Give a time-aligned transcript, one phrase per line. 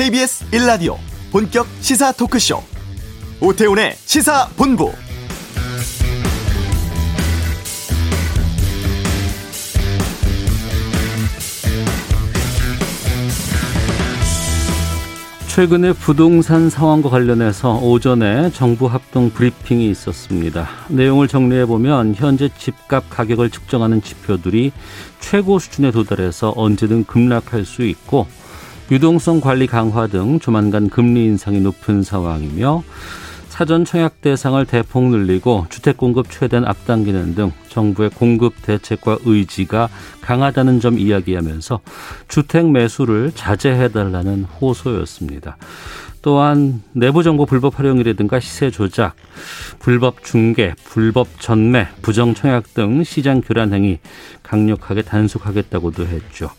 [0.00, 0.96] KBS 1라디오
[1.30, 2.62] 본격 시사 토크쇼
[3.42, 4.90] 오태훈의 시사본부
[15.48, 20.66] 최근에 부동산 상황과 관련해서 오전에 정부 합동 브리핑이 있었습니다.
[20.88, 24.72] 내용을 정리해 보면 현재 집값 가격을 측정하는 지표들이
[25.18, 28.26] 최고 수준에 도달해서 언제든 급락할 수 있고
[28.90, 32.82] 유동성 관리 강화 등 조만간 금리 인상이 높은 상황이며
[33.48, 39.88] 사전 청약 대상을 대폭 늘리고 주택 공급 최대한 앞당기는 등 정부의 공급 대책과 의지가
[40.22, 41.80] 강하다는 점 이야기하면서
[42.26, 45.56] 주택 매수를 자제해달라는 호소였습니다.
[46.22, 49.14] 또한 내부 정보 불법 활용이라든가 시세 조작,
[49.78, 54.00] 불법 중개, 불법 전매, 부정 청약 등 시장 교란 행위
[54.42, 56.50] 강력하게 단속하겠다고도 했죠.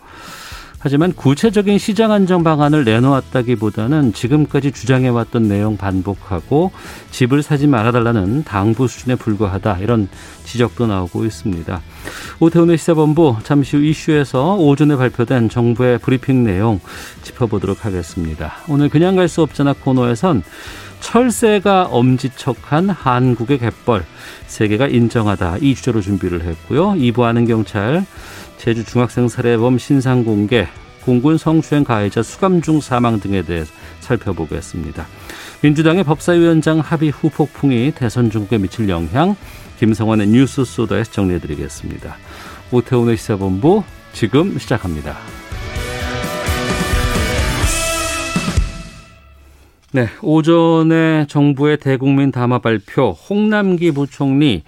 [0.83, 6.71] 하지만 구체적인 시장 안정 방안을 내놓았다기보다는 지금까지 주장해왔던 내용 반복하고
[7.11, 10.09] 집을 사지 말아달라는 당부 수준에 불과하다 이런
[10.43, 11.81] 지적도 나오고 있습니다.
[12.39, 16.79] 오태훈의 시사본부 잠시 후 이슈에서 오전에 발표된 정부의 브리핑 내용
[17.21, 18.53] 짚어보도록 하겠습니다.
[18.67, 20.43] 오늘 그냥 갈 수 없잖아 코너에선
[20.99, 24.03] 철새가 엄지척한 한국의 갯벌
[24.47, 26.93] 세계가 인정하다 이 주제로 준비를 했고요.
[26.93, 28.05] 2부 하는 경찰
[28.61, 30.67] 제주 중학생 살해범 신상 공개,
[31.03, 33.63] 공군 성추행 가해자 수감 중 사망 등에 대해
[34.01, 35.07] 살펴보겠습니다.
[35.63, 39.35] 민주당의 법사위원장 합의 후 폭풍이 대선 중국에 미칠 영향,
[39.79, 42.15] 김성환의 뉴스 소다에서 정리해드리겠습니다.
[42.71, 45.17] 오태훈의 시사본부 지금 시작합니다.
[49.93, 54.63] 네, 오전에 정부의 대국민 담화 발표, 홍남기 부총리,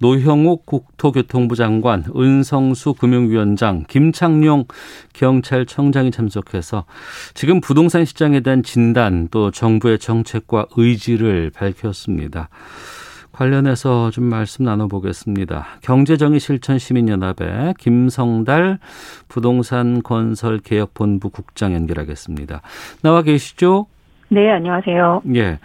[0.00, 4.66] 노형욱 국토교통부 장관, 은성수 금융위원장, 김창룡
[5.14, 6.84] 경찰청장이 참석해서
[7.32, 12.50] 지금 부동산 시장에 대한 진단 또 정부의 정책과 의지를 밝혔습니다.
[13.32, 15.66] 관련해서 좀 말씀 나눠보겠습니다.
[15.80, 18.78] 경제정의 실천 시민연합의 김성달
[19.28, 22.60] 부동산 건설 개혁본부 국장 연결하겠습니다.
[23.00, 23.86] 나와 계시죠?
[24.28, 25.22] 네, 안녕하세요.
[25.34, 25.58] 예.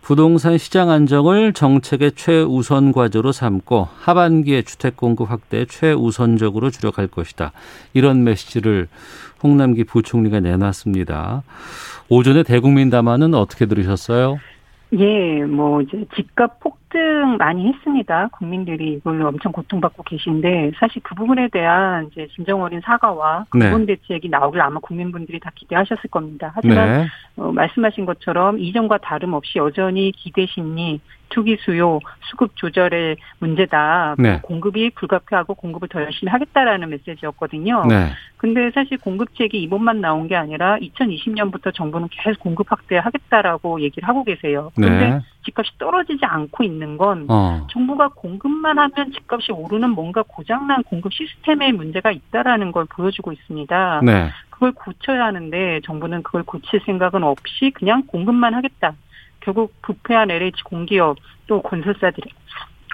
[0.00, 7.52] 부동산 시장 안정을 정책의 최우선 과제로 삼고 하반기에 주택 공급 확대에 최우선적으로 주력할 것이다.
[7.92, 8.88] 이런 메시지를
[9.42, 11.42] 홍남기 부총리가 내놨습니다.
[12.08, 14.38] 오전에 대국민 담화는 어떻게 들으셨어요?
[14.94, 18.28] 예, 뭐 이제 집값 폭 등 많이 했습니다.
[18.32, 23.96] 국민들이 이걸로 엄청 고통받고 계신데 사실 그 부분에 대한 이제 진정 어린 사과와 근본 네.
[23.96, 26.52] 대책이 나오길 아마 국민분들이 다 기대하셨을 겁니다.
[26.54, 27.06] 하지만 네.
[27.36, 34.16] 어, 말씀하신 것처럼 이전과 다름없이 여전히 기대 심리, 투기 수요, 수급 조절의 문제다.
[34.18, 34.40] 네.
[34.42, 37.84] 공급이 불가피하고 공급을 더 열심히 하겠다라는 메시지였거든요.
[37.88, 38.10] 네.
[38.36, 44.70] 근데 사실 공급책이 이번만 나온 게 아니라 2020년부터 정부는 계속 공급 확대하겠다라고 얘기를 하고 계세요.
[44.76, 45.20] 그런데 네.
[45.44, 47.66] 집값이 떨어지지 않고 있는 건 어.
[47.70, 54.00] 정부가 공급만 하면 집값이 오르는 뭔가 고장난 공급 시스템의 문제가 있다라는 걸 보여주고 있습니다.
[54.04, 54.28] 네.
[54.50, 58.94] 그걸 고쳐야 하는데 정부는 그걸 고칠 생각은 없이 그냥 공급만 하겠다.
[59.48, 61.16] 결국 부패한 LH 공기업
[61.46, 62.22] 또 건설사들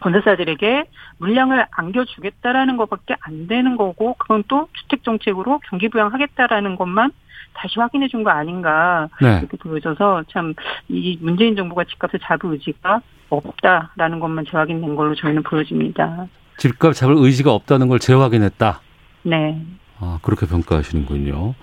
[0.03, 0.85] 건설사들에게
[1.19, 7.11] 물량을 안겨주겠다라는 것밖에 안 되는 거고 그건 또 주택 정책으로 경기 부양하겠다라는 것만
[7.55, 9.39] 다시 확인해 준 거 아닌가 네.
[9.41, 10.55] 이렇게 보여져서 참
[10.89, 13.01] 이 문재인 정부가 집값을 잡을 의지가
[13.31, 16.27] 없다라는 것만 재확인된 걸로 저희는 보여집니다.
[16.59, 18.81] 집값 잡을 의지가 없다는 걸 재확인했다.
[19.25, 19.61] 네.
[19.99, 21.55] 아 그렇게 평가하시는군요.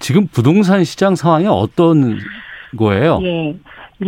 [0.00, 2.18] 지금 부동산 시장 상황이 어떤
[2.78, 3.18] 거예요?
[3.22, 3.54] 예.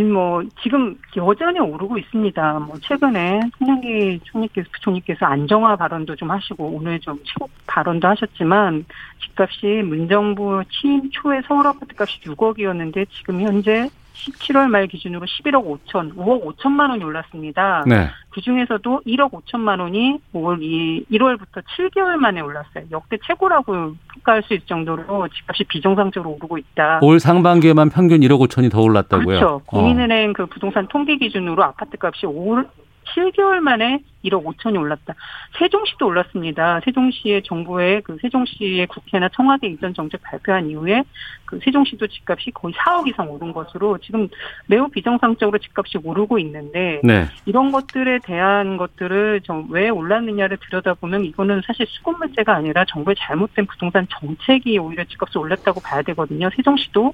[0.03, 2.59] 뭐 지금 여전히 오르고 있습니다.
[2.60, 8.84] 뭐 최근에 송영기 총리께서 부총리께서 안정화 발언도 좀 하시고 오늘 좀 최고 발언도 하셨지만
[9.21, 16.14] 집값이 문정부 취임 초에 서울 아파트 값이 6억이었는데 지금 현재 17월 말 기준으로 11억 5천,
[16.14, 17.84] 5억 5천만 원이 올랐습니다.
[17.86, 18.08] 네.
[18.30, 22.84] 그 중에서도 1억 5천만 원이 5월 2, 1월부터 7개월 만에 올랐어요.
[22.91, 27.00] 역대 최고라고 평가할 수 있을 정도로 집값이 비정상적으로 오르고 있다.
[27.03, 29.27] 올 상반기에만 평균 1억 5천이 더 올랐다고요?
[29.27, 29.62] 그렇죠.
[29.66, 30.33] 국민은행 어.
[30.34, 32.66] 그 부동산 통계 기준으로 아파트 값이 올
[33.15, 35.15] 7개월 만에 1억 5천이 올랐다.
[35.59, 36.81] 세종시도 올랐습니다.
[36.84, 41.05] 세종시의 정부의 그 세종시의 국회나 청와대 이전 정책 발표한 이후에
[41.45, 44.28] 그 세종시도 집값이 거의 4억 이상 오른 것으로 지금
[44.66, 47.27] 매우 비정상적으로 집값이 오르고 있는데 네.
[47.45, 53.66] 이런 것들에 대한 것들을 좀 왜 올랐느냐를 들여다보면 이거는 사실 수급 문제가 아니라 정부의 잘못된
[53.66, 56.49] 부동산 정책이 오히려 집값을 올렸다고 봐야 되거든요.
[56.55, 57.13] 세종시도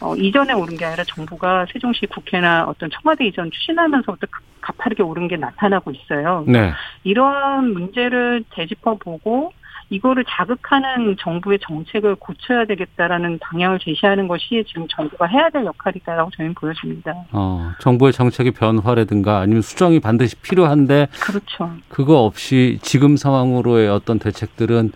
[0.00, 4.26] 어, 이전에 오른 게 아니라 정부가 세종시 국회나 어떤 청와대 이전 추진하면서부터
[4.60, 6.44] 가파르게 오른 게 나타나고 있어요.
[6.46, 6.72] 네.
[7.04, 9.52] 이런 문제를 되짚어 보고
[9.88, 16.54] 이거를 자극하는 정부의 정책을 고쳐야 되겠다라는 방향을 제시하는 것이 지금 정부가 해야 될 역할이다라고 저희는
[16.54, 17.14] 보여집니다.
[17.30, 21.70] 어, 정부의 정책의 변화라든가 아니면 수정이 반드시 필요한데 그렇죠.
[21.88, 24.90] 그거 없이 지금 상황으로의 어떤 대책들은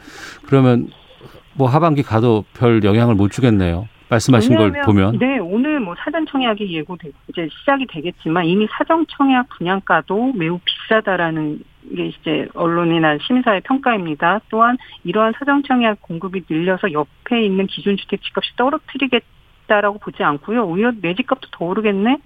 [0.47, 0.89] 그러면
[1.55, 3.87] 뭐 하반기 가도 별 영향을 못 주겠네요.
[4.11, 5.19] 말씀하신 걸 보면.
[5.19, 11.61] 네, 오늘 뭐 사전 청약이 예고되고 이제 시작이 되겠지만 이미 사전 청약 분양가도 매우 비싸다라는
[11.97, 14.41] 게 이제 언론이나 시민사회 평가입니다.
[14.51, 20.67] 또한 이러한 사전 청약 공급이 늘려서 옆에 있는 기준 주택 집값이 떨어뜨리겠다라고 보지 않고요.
[20.67, 22.19] 오히려 내 집값도 더 오르겠네.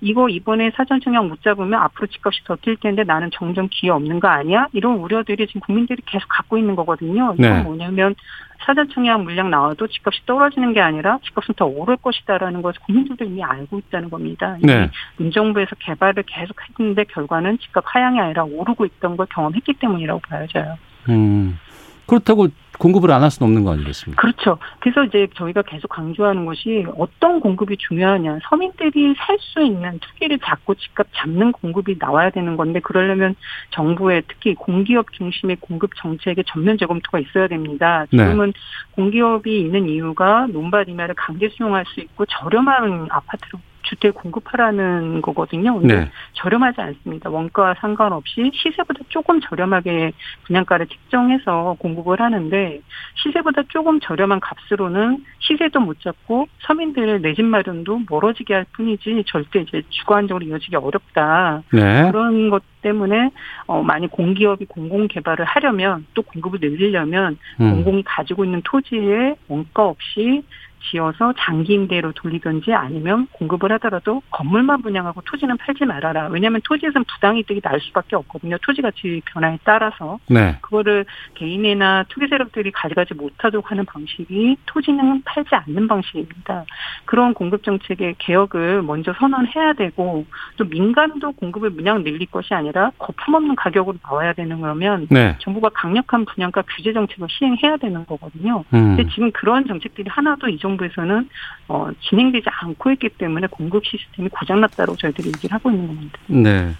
[0.00, 4.20] 이거 이번에 사전 청약 못 잡으면 앞으로 집값이 더 뛸 텐데 나는 점점 기회 없는
[4.20, 4.66] 거 아니야?
[4.72, 7.34] 이런 우려들이 지금 국민들이 계속 갖고 있는 거거든요.
[7.34, 7.62] 이건 네.
[7.62, 8.14] 뭐냐면
[8.60, 13.42] 사전 청약 물량 나와도 집값이 떨어지는 게 아니라 집값은 더 오를 것이다라는 것을 국민들도 이미
[13.42, 14.56] 알고 있다는 겁니다.
[14.62, 14.90] 네.
[15.16, 20.76] 문정부에서 개발을 계속 했는데 결과는 집값 하향이 아니라 오르고 있던 걸 경험했기 때문이라고 봐야죠.
[21.08, 21.58] 음.
[22.06, 22.48] 그렇다고
[22.78, 24.20] 공급을 안 할 수는 없는 거 아니겠습니까?
[24.20, 24.58] 그렇죠.
[24.78, 28.38] 그래서 이제 저희가 계속 강조하는 것이 어떤 공급이 중요하냐.
[28.48, 33.34] 서민들이 살 수 있는 투기를 잡고 집값 잡는 공급이 나와야 되는 건데 그러려면
[33.70, 38.04] 정부의 특히 공기업 중심의 공급 정책의 전면 재검토가 있어야 됩니다.
[38.10, 38.24] 네.
[38.24, 38.52] 지금은 네.
[38.92, 43.58] 공기업이 있는 이유가 논밭 임야를 강제 수용할 수 있고 저렴한 아파트로
[43.88, 45.80] 주택 공급하라는 거거든요.
[45.82, 46.10] 네.
[46.34, 47.30] 저렴하지 않습니다.
[47.30, 50.12] 원가와 상관없이 시세보다 조금 저렴하게
[50.44, 52.80] 분양가를 책정해서 공급을 하는데
[53.14, 59.60] 시세보다 조금 저렴한 값으로는 시세도 못 잡고 서민들의 내 집 마련도 멀어지게 할 뿐이지 절대
[59.60, 61.62] 이제 주관적으로 이어지기 어렵다.
[61.72, 62.10] 네.
[62.10, 63.30] 그런 것 때문에
[63.68, 67.70] 어 많이 공기업이 공공 개발을 하려면 또 공급을 늘리려면 음.
[67.70, 70.42] 공공이 가지고 있는 토지에 원가 없이
[70.90, 76.28] 지어서 장기 임대로 돌리든지 아니면 공급을 하더라도 건물만 분양하고 토지는 팔지 말아라.
[76.28, 78.56] 왜냐하면 토지에서는 부당이득이 날 수밖에 없거든요.
[78.62, 80.58] 토지 가치 변화에 따라서 네.
[80.60, 81.04] 그거를
[81.34, 86.64] 개인이나 투기 세력들이 가져가지 못하도록 하는 방식이 토지는 팔지 않는 방식입니다.
[87.04, 90.24] 그런 공급 정책의 개혁을 먼저 선언해야 되고
[90.56, 95.36] 또 민간도 공급을 그냥 늘릴 것이 아니라 거품 없는 가격으로 나와야 되는 거면 네.
[95.40, 98.64] 정부가 강력한 분양가 규제 정책을 시행해야 되는 거거든요.
[98.74, 98.96] 음.
[98.96, 101.28] 근데 지금 그런 정책들이 하나도 이정 부에서는
[101.68, 106.18] 어, 진행되지 않고 있기 때문에 공급 시스템이 고장났다고 저희들이 얘기를 하고 있는 겁니다.
[106.26, 106.74] 네.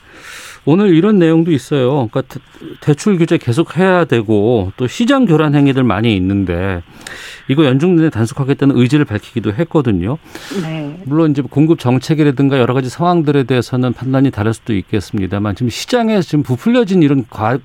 [0.70, 2.08] 오늘 이런 내용도 있어요.
[2.08, 2.22] 그러니까
[2.82, 6.82] 대출 규제 계속 해야 되고 또 시장 교란 행위들 많이 있는데
[7.48, 10.18] 이거 연중 내내 단속하겠다는 의지를 밝히기도 했거든요.
[10.62, 10.94] 네.
[11.06, 16.42] 물론 이제 공급 정책이라든가 여러 가지 상황들에 대해서는 판단이 다를 수도 있겠습니다만 지금 시장에 지금
[16.42, 17.56] 부풀려진 이런 과,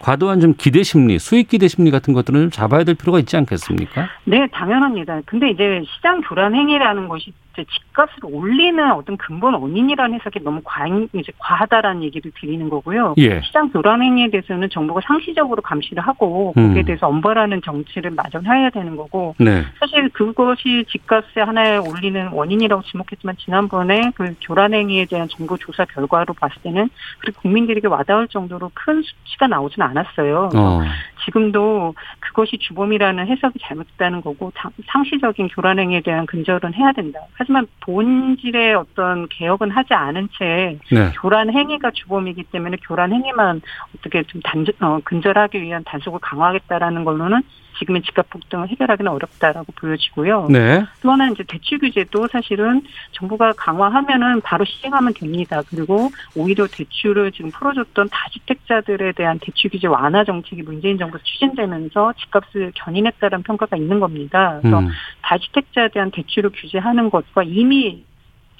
[0.00, 4.08] 과도한 좀 기대 심리, 수익 기대 심리 같은 것들은 좀 잡아야 될 필요가 있지 않겠습니까?
[4.24, 5.20] 네, 당연합니다.
[5.26, 7.32] 근데 이제 시장 교란 행위라는 것이
[7.64, 13.14] 집값을 올리는 어떤 근본 원인이라는 해석이 너무 과, 이제 과하다라는 얘기를 드리는 거고요.
[13.18, 13.40] 예.
[13.42, 16.84] 시장 교란 행위에 대해서는 정부가 상시적으로 감시를 하고 거기에 음.
[16.84, 19.62] 대해서 엄벌하는 정치를 마련해야 되는 거고 네.
[19.80, 26.34] 사실 그것이 집값에 하나의 올리는 원인이라고 지목했지만 지난번에 그 교란 행위에 대한 정부 조사 결과로
[26.34, 26.88] 봤을 때는
[27.20, 30.50] 그리고 국민들에게 와닿을 정도로 큰 수치가 나오지는 않았어요.
[30.54, 30.80] 어.
[31.28, 34.52] 지금도 그것이 주범이라는 해석이 잘못됐다는 거고
[34.86, 37.20] 상시적인 교란 행위에 대한 근절은 해야 된다.
[37.34, 41.12] 하지만 본질의 어떤 개혁은 하지 않은 채 네.
[41.20, 43.60] 교란 행위가 주범이기 때문에 교란 행위만
[43.96, 47.42] 어떻게 좀 단절, 어, 근절하기 위한 단속을 강화하겠다라는 걸로는
[47.78, 50.48] 지금의 집값 폭등을 해결하기는 어렵다라고 보여지고요.
[50.50, 50.84] 네.
[51.00, 52.82] 또 하나는 이제 대출 규제도 사실은
[53.12, 55.62] 정부가 강화하면은 바로 시행하면 됩니다.
[55.68, 62.72] 그리고 오히려 대출을 지금 풀어줬던 다주택자들에 대한 대출 규제 완화 정책이 문재인 정부에서 추진되면서 집값을
[62.74, 64.58] 견인했다는 평가가 있는 겁니다.
[64.60, 64.88] 그래서 음.
[65.22, 68.04] 다주택자에 대한 대출을 규제하는 것과 이미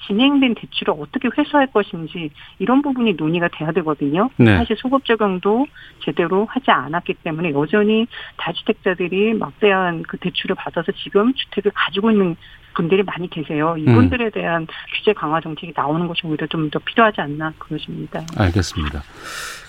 [0.07, 4.29] 진행된 대출을 어떻게 회수할 것인지 이런 부분이 논의가 돼야 되거든요.
[4.37, 4.57] 네.
[4.57, 5.65] 사실 소급 적용도
[6.03, 12.35] 제대로 하지 않았기 때문에 여전히 다주택자들이 막대한 그 대출을 받아서 지금 주택을 가지고 있는
[12.75, 13.75] 분들이 많이 계세요.
[13.77, 14.31] 이분들에 음.
[14.31, 18.21] 대한 규제 강화 정책이 나오는 것이 오히려 좀 더 필요하지 않나 그러십니다.
[18.37, 19.01] 알겠습니다.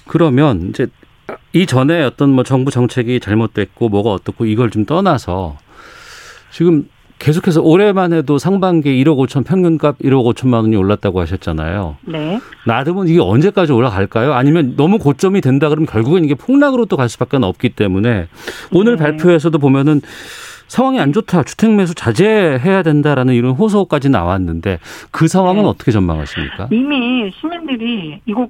[0.06, 0.87] 그러면 이제
[1.54, 5.56] 이전에 어떤 뭐 정부 정책이 잘못됐고 뭐가 어떻고 이걸 좀 떠나서
[6.50, 6.88] 지금
[7.20, 11.96] 계속해서 올해만 해도 상반기 1억 5천 평균값 1억 5천만 원이 올랐다고 하셨잖아요.
[12.06, 12.40] 네.
[12.66, 14.32] 나름은 이게 언제까지 올라갈까요?
[14.32, 18.26] 아니면 너무 고점이 된다 그러면 결국은 이게 폭락으로 또 갈 수밖에 없기 때문에
[18.72, 19.02] 오늘 네.
[19.04, 20.02] 발표에서도 보면은
[20.68, 21.42] 상황이 안 좋다.
[21.44, 24.78] 주택 매수 자제해야 된다라는 이런 호소까지 나왔는데
[25.10, 25.68] 그 상황은 네.
[25.68, 26.68] 어떻게 전망하십니까?
[26.70, 28.48] 이미 시민들이 이거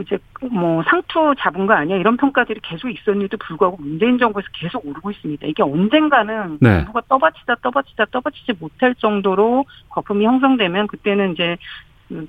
[0.00, 0.18] 이제
[0.50, 5.46] 뭐 상투 잡은 거 아니야 이런 평가들이 계속 있었는데도 불구하고 문재인 정부에서 계속 오르고 있습니다.
[5.46, 6.78] 이게 언젠가는 네.
[6.78, 11.56] 정부가 떠받치다 떠받치다 떠받치지 못할 정도로 거품이 형성되면 그때는 이제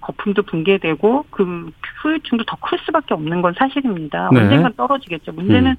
[0.01, 4.29] 거품도 붕괴되고 그 후유증도 더 클 수밖에 없는 건 사실입니다.
[4.33, 4.41] 네.
[4.41, 5.31] 언젠간 떨어지겠죠.
[5.33, 5.75] 문제는 음.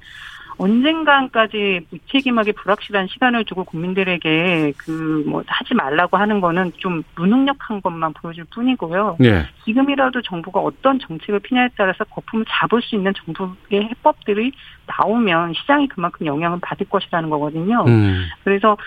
[0.57, 8.13] 언젠가까지 무책임하게 불확실한 시간을 두고 국민들에게 그 뭐 하지 말라고 하는 거는 좀 무능력한 것만
[8.13, 9.17] 보여줄 뿐이고요.
[9.23, 9.47] 예.
[9.65, 14.51] 지금이라도 정부가 어떤 정책을 피냐에 따라서 거품을 잡을 수 있는 정부의 해법들이
[14.87, 17.83] 나오면 시장이 그만큼 영향을 받을 것이라는 거거든요.
[17.87, 18.25] 음.
[18.43, 18.77] 그래서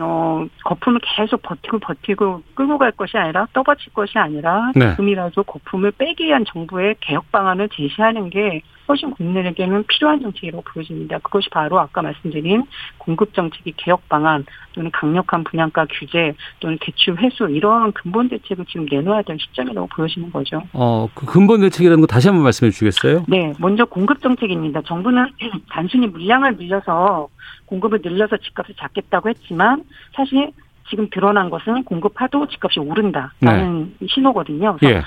[0.00, 4.90] 어, 거품을 계속 버티고 버티고 끌고 갈 것이 아니라 떠받칠 것이 아니라 네.
[4.90, 11.18] 지금이라도 거품을 빼기 위한 정부의 개혁 방안을 제시하는 게 훨씬 국민에게는 필요한 정책이라고 보여집니다.
[11.18, 12.64] 그것이 바로 아까 말씀드린
[12.96, 18.86] 공급 정책의 개혁 방안 또는 강력한 분양가 규제 또는 대출 회수 이러한 근본 대책을 지금
[18.90, 20.62] 내놓아야 될 시점이라고 보여지는 거죠.
[20.72, 23.24] 어, 그 근본 대책이라는 거 다시 한번 말씀해 주시겠어요?
[23.28, 24.82] 네, 먼저 공급 정책입니다.
[24.82, 25.28] 정부는
[25.68, 27.28] 단순히 물량을 늘려서
[27.66, 30.52] 공급을 늘려서 집값을 잡겠다고 했지만 사실
[30.90, 34.06] 지금 드러난 것은 공급 하도 집값이 오른다라는 네.
[34.08, 34.76] 신호거든요.
[34.78, 35.02] 그래서 예.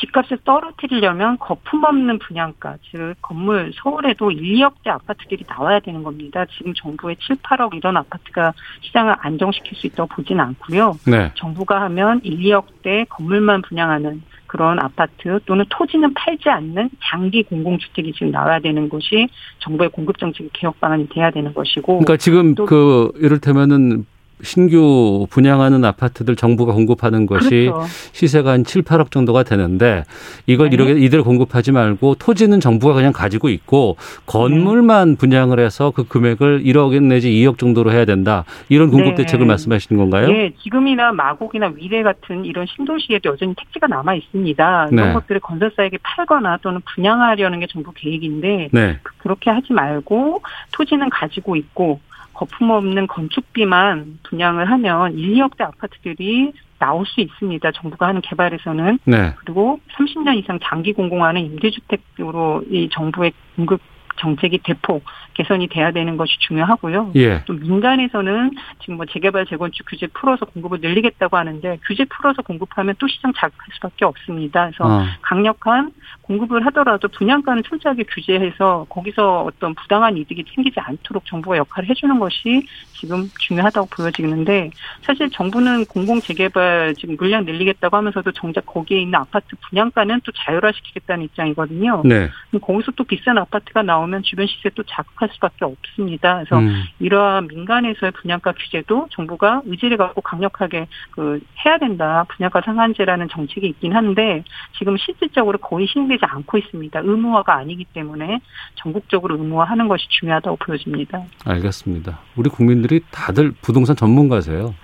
[0.00, 6.44] 집값을 떨어뜨리려면 거품 없는 분양가, 즉 건물 서울에도 1, 2억대 아파트들이 나와야 되는 겁니다.
[6.56, 10.94] 지금 정부의 7, 8억 이런 아파트가 시장을 안정시킬 수 있다고 보지는 않고요.
[11.06, 11.32] 네.
[11.34, 18.30] 정부가 하면 1, 2억대 건물만 분양하는 그런 아파트 또는 토지는 팔지 않는 장기 공공주택이 지금
[18.30, 21.98] 나와야 되는 것이 정부의 공급 정책 개혁 방안이 돼야 되는 것이고.
[21.98, 24.06] 그러니까 지금 그 이를테면은
[24.42, 27.86] 신규 분양하는 아파트들 정부가 공급하는 것이 그렇죠.
[28.12, 30.04] 시세가 한 7, 8억 정도가 되는데
[30.46, 30.74] 이걸 네.
[30.74, 35.16] 이렇게 이들 공급하지 말고 토지는 정부가 그냥 가지고 있고 건물만 네.
[35.16, 38.44] 분양을 해서 그 금액을 1억 내지 2억 정도로 해야 된다.
[38.68, 39.14] 이런 공급 네.
[39.16, 40.28] 대책을 말씀하시는 건가요?
[40.28, 44.88] 네, 지금이나 마곡이나 위례 같은 이런 신도시에도 여전히 택지가 남아 있습니다.
[44.92, 45.12] 이런 네.
[45.14, 48.98] 것들을 건설사에게 팔거나 또는 분양하려는 게 정부 계획인데 네.
[49.18, 52.00] 그렇게 하지 말고 토지는 가지고 있고
[52.36, 57.72] 거품 없는 건축비만 분양을 하면 1, 2억대 아파트들이 나올 수 있습니다.
[57.72, 58.98] 정부가 하는 개발에서는.
[59.04, 59.34] 네.
[59.38, 63.80] 그리고 30년 이상 장기 공공화는 임대주택으로 이 정부의 공급
[64.16, 65.04] 정책이 대폭
[65.34, 67.12] 개선이 돼야 되는 것이 중요하고요.
[67.16, 67.42] 예.
[67.44, 73.06] 또 민간에서는 지금 뭐 재개발 재건축 규제 풀어서 공급을 늘리겠다고 하는데 규제 풀어서 공급하면 또
[73.06, 74.70] 시장 자극할 수밖에 없습니다.
[74.70, 75.04] 그래서 어.
[75.20, 75.92] 강력한
[76.22, 82.66] 공급을 하더라도 분양가는 철저하게 규제해서 거기서 어떤 부당한 이득이 생기지 않도록 정부가 역할을 해주는 것이
[82.94, 84.70] 지금 중요하다고 보여지는데
[85.02, 91.24] 사실 정부는 공공 재개발 지금 물량 늘리겠다고 하면서도 정작 거기에 있는 아파트 분양가는 또 자율화시키겠다는
[91.24, 92.02] 입장이거든요.
[92.04, 92.30] 네.
[92.60, 96.36] 거기서 또 비싼 아파트가 나오 면 주변 시세 또 자극할 수밖에 없습니다.
[96.36, 96.84] 그래서 음.
[97.00, 102.24] 이러한 민간에서의 분양가 규제도 정부가 의지를 갖고 강력하게 그 해야 된다.
[102.28, 104.44] 분양가 상한제라는 정책이 있긴 한데
[104.78, 107.00] 지금 실질적으로 거의 시행되지 않고 있습니다.
[107.00, 108.40] 의무화가 아니기 때문에
[108.76, 111.24] 전국적으로 의무화하는 것이 중요하다고 보여집니다.
[111.44, 112.18] 알겠습니다.
[112.36, 114.74] 우리 국민들이 다들 부동산 전문가세요.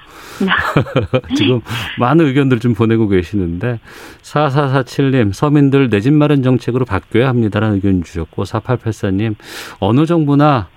[1.37, 1.61] 지금
[1.99, 3.81] 많은 의견들 좀 보내고 계시는데
[4.23, 9.37] 4447님 서민들 내 집 마련 정책으로 바뀌어야 합니다라는 의견 주셨고 4884님
[9.79, 10.69] 어느 정부나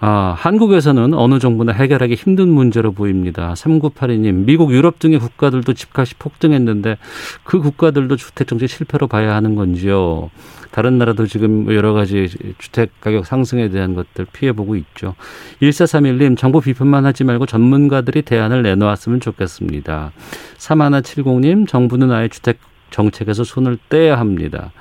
[0.00, 3.52] 아, 한국에서는 어느 정부나 해결하기 힘든 문제로 보입니다.
[3.54, 6.98] 3982님, 미국, 유럽 등의 국가들도 집값이 폭등했는데
[7.42, 10.30] 그 국가들도 주택정책 실패로 봐야 하는 건지요.
[10.70, 12.28] 다른 나라도 지금 여러 가지
[12.58, 15.14] 주택 가격 상승에 대한 것들 피해보고 있죠.
[15.62, 20.12] 1431님, 정부 비판만 하지 말고 전문가들이 대안을 내놓았으면 좋겠습니다.
[20.58, 22.58] 3170님, 정부는 아예 주택
[22.90, 24.72] 정책에서 손을 떼야 합니다.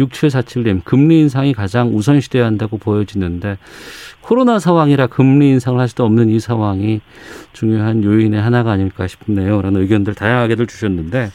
[0.00, 3.58] 6747님, 금리 인상이 가장 우선시돼야 한다고 보여지는데
[4.20, 7.00] 코로나 상황이라 금리 인상을 할 수도 없는 이 상황이
[7.52, 9.60] 중요한 요인의 하나가 아닐까 싶네요.
[9.62, 11.30] 라는 의견들 다양하게들 주셨는데.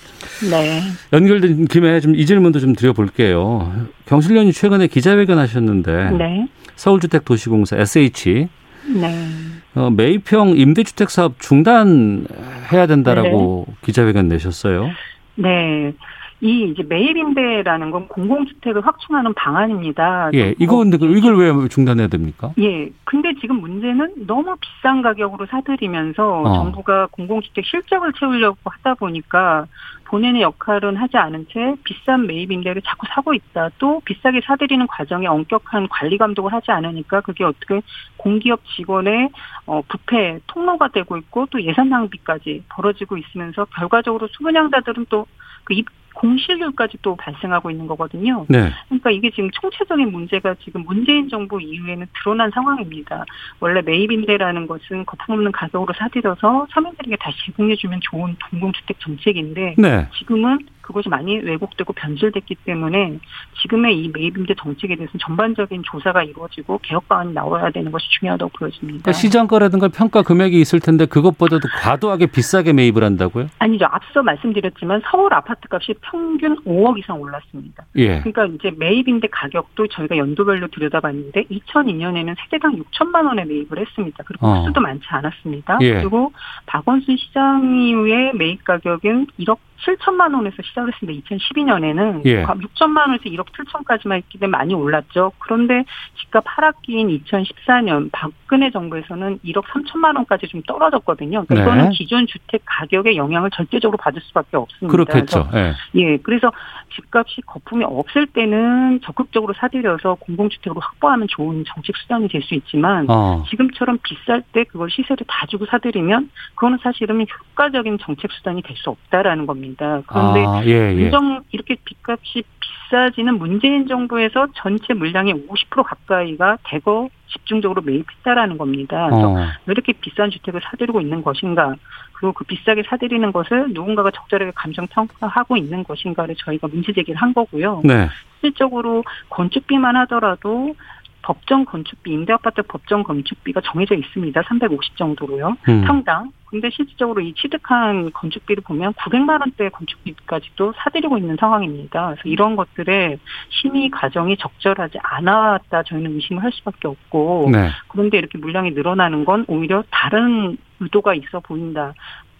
[0.50, 0.81] 네.
[1.13, 3.72] 연결된 김에 좀 이 질문도 좀 드려볼게요.
[4.05, 6.12] 경실련이 최근에 기자회견 하셨는데.
[6.17, 6.48] 네.
[6.75, 8.48] 서울주택도시공사 SH.
[8.96, 9.27] 네.
[9.75, 13.75] 어, 매입형 임대주택 사업 중단해야 된다라고 네.
[13.84, 14.89] 기자회견 내셨어요.
[15.36, 15.93] 네.
[16.39, 20.29] 이 이제 매입임대라는 건 공공주택을 확충하는 방안입니다.
[20.36, 22.53] 예, 이거 근데 그 이걸 왜 중단해야 됩니까?
[22.60, 26.53] 예, 근데 지금 문제는 너무 비싼 가격으로 사들이면서 어.
[26.53, 29.65] 정부가 공공주택 실적을 채우려고 하다 보니까
[30.06, 33.72] 본인의 역할은 하지 않은 채 비싼 매입임대를 자꾸 사고 있다.
[33.79, 37.82] 또 비싸게 사들이는 과정에 엄격한 관리 감독을 하지 않으니까 그게 어떻게
[38.15, 39.29] 공기업 직원의
[39.65, 45.74] 어, 부패 통로가 되고 있고 또 예산 낭비까지 벌어지고 있으면서 결과적으로 수분양자들은 또그
[46.18, 48.46] 공실률까지 또 발생하고 있는 거거든요.
[48.50, 48.72] 네.
[48.88, 53.24] 그러니까 이게 지금 총체적인 문제가 지금 문재인 정부 이후에는 드러난 상황입니다.
[53.60, 60.08] 원래 매입임대라는 것은 거품 없는 가격으로 사들여서 서민들에게 다시 제공해주면 좋은 공공주택 정책인데 네.
[60.18, 63.20] 지금은 그것이 많이 왜곡되고 변질됐기 때문에
[63.62, 68.51] 지금의 이 매입 임대 정책에 대해서는 전반적인 조사가 이루어지고 개혁 방안이 나와야 되는 것이 중요하다고
[68.58, 69.03] 보여집니다.
[69.03, 73.48] 그러니까 시장가라든가 평가 금액이 있을 텐데 그것보다도 과도하게 비싸게 매입을 한다고요?
[73.60, 73.86] 아니죠.
[73.91, 77.84] 앞서 말씀드렸지만 서울 아파트 값이 평균 5억 이상 올랐습니다.
[77.98, 78.22] 예.
[78.22, 84.24] 그러니까 이제 매입 임대 가격도 저희가 연도별로 들여다봤는데 2002년에는 세대당 6천만 원에 매입을 했습니다.
[84.25, 84.65] 그리고 어.
[84.65, 85.79] 수도 많지 않았습니다.
[85.82, 85.96] 예.
[85.96, 86.32] 그리고
[86.65, 91.27] 박원순 시장 이후에 매입 가격은 1억 7천만 원에서 시작을 했습니다.
[91.29, 92.43] 2012년에는 예.
[92.43, 95.31] 6천만 원에서 1억 7천까지만 했기 때문에 많이 올랐죠.
[95.39, 95.84] 그런데
[96.19, 101.46] 집값 하락기인 2014년 박근혜 정부에서는 1억 3천만 원까지 좀 떨어졌거든요.
[101.46, 101.62] 그러니까 네.
[101.62, 104.91] 이거는 기존 주택 가격의 영향을 절대적으로 받을 수밖에 없습니다.
[104.91, 105.48] 그렇겠죠.
[105.50, 106.01] 그래서, 예.
[106.01, 106.17] 예.
[106.17, 106.51] 그래서
[106.96, 113.43] 집값이 거품이 없을 때는 적극적으로 사들여서 공공주택으로 확보하면 좋은 정책 수단이 될 수 있지만 어.
[113.50, 118.91] 지금처럼 비쌀 때 그걸 시세를 다 주고 사들이면 그거는 사실은 효과적인 정책 수단이 될 수
[118.91, 119.67] 없다라는 겁니다.
[119.76, 120.02] 겁니다.
[120.08, 121.06] 그런데 아, 예, 예.
[121.06, 122.44] 인정 이렇게 빚값이
[122.88, 129.10] 비싸지는 문재인 정부에서 전체 물량의 50% 가까이가 대거 집중적으로 매입했다라는 겁니다.
[129.10, 129.36] 그래서 어.
[129.36, 131.76] 왜 이렇게 비싼 주택을 사들이고 있는 것인가?
[132.14, 137.34] 그리고 그 비싸게 사들이는 것을 누군가가 적절하게 감정 평가하고 있는 것인가를 저희가 문제 제기를 한
[137.34, 137.82] 거고요.
[137.84, 138.10] 네.
[138.40, 140.76] 실질적으로 건축비만 하더라도
[141.22, 144.42] 법정 건축비, 임대아파트 법정 건축비가 정해져 있습니다.
[144.48, 145.58] 350 정도로요.
[145.68, 145.84] 음.
[145.86, 146.32] 평당.
[146.46, 152.06] 근데 실질적으로 이 취득한 건축비를 보면 900만 원대 건축비까지도 사들이고 있는 상황입니다.
[152.08, 153.20] 그래서 이런 것들의
[153.50, 157.70] 심의 과정이 적절하지 않았다 저희는 의심을 할 수밖에 없고 네.
[157.90, 161.94] 그런데 이렇게 물량이 늘어나는 건 오히려 다른 의도가 있어 보인다.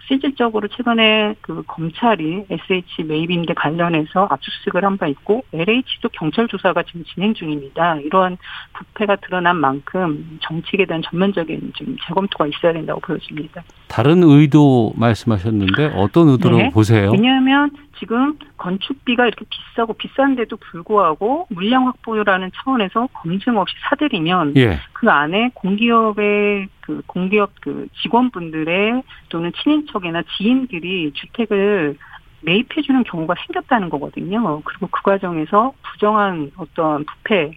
[0.08, 7.04] 실질적으로 최근에 그 검찰이 SH 매입임대 관련해서 압수수색을 한 바 있고 LH도 경찰 조사가 지금
[7.04, 7.98] 진행 중입니다.
[8.00, 8.38] 이러한
[8.74, 13.64] 부패가 드러난 만큼 정책에 대한 전면적인 좀 재검토가 있어야 된다고 보여집니다.
[13.88, 16.70] 다른 의도 말씀하셨는데 어떤 의도로 네.
[16.72, 17.12] 보세요?
[17.12, 24.80] 왜냐하면 지금 건축비가 이렇게 비싸고 비싼데도 불구하고 물량 확보라는 차원에서 검증 없이 사들이면 예.
[24.94, 31.98] 그 안에 공기업의 그 공기업 그 직원분들의 또는 친인척이나 지인들이 주택을
[32.42, 34.62] 매입해주는 경우가 생겼다는 거거든요.
[34.62, 37.52] 그리고 그 과정에서 부정한 어떤 부패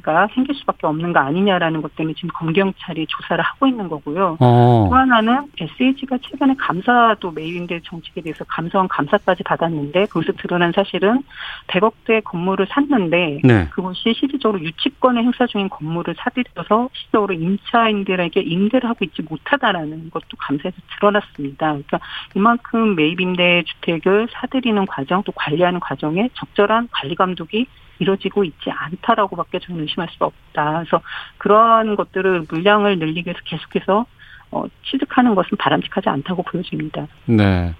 [0.00, 4.36] 가 생길 수밖에 없는 거 아니냐라는 것 때문에 지금 검경찰이 조사를 하고 있는 거고요.
[4.40, 4.86] 어.
[4.88, 11.22] 또 하나는 SH가 최근에 감사도 매입인대 정책에 대해서 감사원 감사까지 받았는데 거기서 드러난 사실은
[11.68, 13.68] 100억대 건물을 샀는데 네.
[13.70, 20.76] 그것이 실질적으로 유치권을 행사 중인 건물을 사들여서 실질적으로 임차인들에게 임대를 하고 있지 못하다라는 것도 감사에서
[20.98, 21.66] 드러났습니다.
[21.66, 22.00] 그러니까
[22.34, 27.66] 이만큼 매입임대 주택을 사들이는 과정 또 관리하는 과정에 적절한 관리 감독이
[27.98, 30.84] 이루어지고 있지 않다라고밖에 저는 의심할 수가 없다.
[30.84, 31.00] 그래서
[31.38, 34.06] 그러한 것들을 물량을 늘리기 위해서 계속해서
[34.52, 37.06] 어, 취득하는 것은 바람직하지 않다고 보여집니다.
[37.26, 37.74] 네.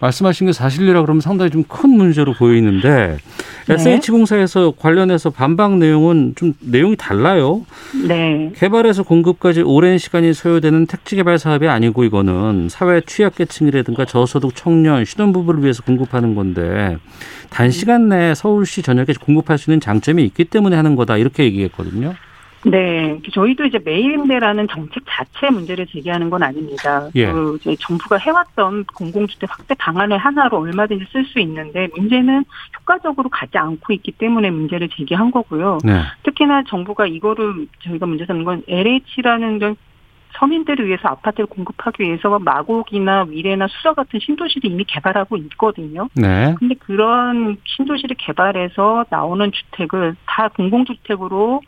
[0.00, 3.18] 말씀하신 게 사실이라 그러면 상당히 좀 큰 문제로 보이는데
[3.68, 3.74] 네.
[3.74, 7.64] SH공사에서 관련해서 반박 내용은 좀 내용이 달라요.
[8.06, 8.52] 네.
[8.56, 15.62] 개발에서 공급까지 오랜 시간이 소요되는 택지 개발 사업이 아니고 이거는 사회 취약계층이라든가 저소득 청년, 신혼부부를
[15.62, 16.98] 위해서 공급하는 건데
[17.50, 22.14] 단시간 내에 서울시 전역에 공급할 수 있는 장점이 있기 때문에 하는 거다 이렇게 얘기했거든요.
[22.64, 27.08] 네, 저희도 이제 매일 임대라는 정책 자체 문제를 제기하는 건 아닙니다.
[27.14, 27.32] 예.
[27.32, 32.44] 그 이제 정부가 해왔던 공공주택 확대 방안을 하나로 얼마든지 쓸 수 있는데 문제는
[32.80, 35.78] 효과적으로 가지 않고 있기 때문에 문제를 제기한 거고요.
[35.84, 36.02] 네.
[36.22, 39.76] 특히나 정부가 이거를 저희가 문제 삼는 건 LH라는
[40.32, 46.08] 서민들을 위해서 아파트를 공급하기 위해서 마곡이나 위례나 수서 같은 신도시를 이미 개발하고 있거든요.
[46.14, 46.54] 네.
[46.58, 51.62] 근데 그런 신도시를 개발해서 나오는 주택을 다 공공주택으로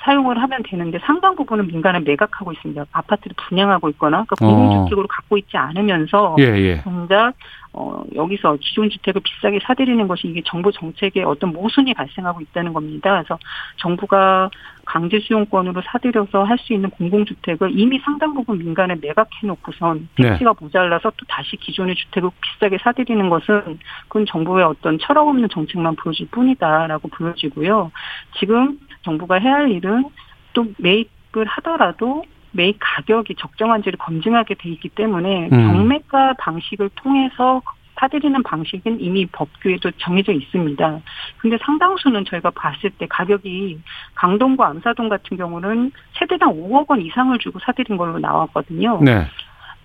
[0.00, 2.84] 사용을 하면 되는데 상당 부분은 민간에 매각하고 있습니다.
[2.90, 5.08] 아파트를 분양하고 있거나 그러니까 공공주택으로 어.
[5.08, 6.80] 갖고 있지 않으면서 예, 예.
[6.82, 7.34] 정작
[7.72, 13.12] 어, 여기서 기존 주택을 비싸게 사들이는 것이 이게 정부 정책에 어떤 모순이 발생하고 있다는 겁니다.
[13.12, 13.38] 그래서
[13.76, 14.50] 정부가
[14.84, 20.56] 강제 수용권으로 사들여서 할 수 있는 공공주택을 이미 상당 부분 민간에 매각해 놓고선 택지가 네.
[20.60, 26.28] 모자라서 또 다시 기존의 주택을 비싸게 사들이는 것은 그건 정부의 어떤 철학 없는 정책만 보여질
[26.30, 27.90] 뿐이다라고 보여지고요.
[28.38, 30.04] 지금 정부가 해야 할 일은
[30.52, 35.72] 또 매입을 하더라도 매입 가격이 적정한지를 검증하게 돼 있기 때문에 음.
[35.72, 37.62] 경매가 방식을 통해서
[38.00, 41.00] 사들이는 방식은 이미 법규에도 정해져 있습니다.
[41.36, 43.78] 근데 상당수는 저희가 봤을 때 가격이
[44.14, 49.00] 강동과 암사동 같은 경우는 세대당 5억 원 이상을 주고 사들인 걸로 나왔거든요.
[49.02, 49.26] 네.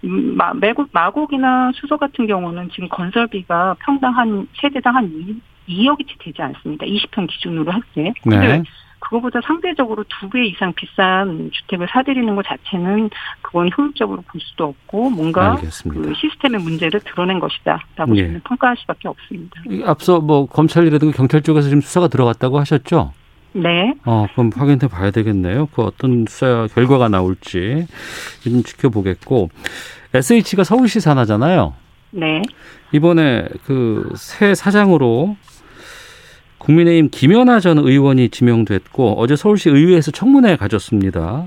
[0.05, 6.07] 음, 마, 매국, 마곡이나 수소 같은 경우는 지금 건설비가 평당 한 세대당 한 2, 2억이
[6.07, 6.85] 채 되지 않습니다.
[6.85, 8.13] 20평 기준으로 할 때.
[8.23, 8.63] 근데 네.
[8.99, 13.09] 그거보다 상대적으로 두 배 이상 비싼 주택을 사들이는 것 자체는
[13.41, 16.01] 그건 효율적으로 볼 수도 없고 뭔가 알겠습니다.
[16.09, 18.39] 그 시스템의 문제를 드러낸 것이다라고 예.
[18.43, 19.61] 평가할 수밖에 없습니다.
[19.85, 23.13] 앞서 뭐 검찰이라든가 경찰 쪽에서 지금 수사가 들어갔다고 하셨죠?
[23.53, 23.93] 네.
[24.05, 25.67] 어, 그럼 확인해 봐야 되겠네요.
[25.67, 27.85] 그 어떤 수사 결과가 나올지
[28.43, 29.49] 좀 지켜보겠고
[30.13, 31.73] SH가 서울시 산하잖아요.
[32.11, 32.41] 네.
[32.91, 35.37] 이번에 그 새 사장으로
[36.65, 41.45] 국민의힘 김연아 전 의원이 지명됐고 어제 서울시 의회에서 청문회 가졌습니다.